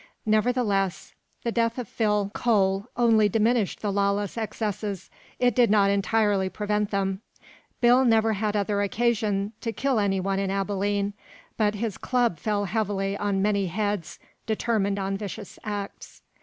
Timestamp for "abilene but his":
10.49-11.99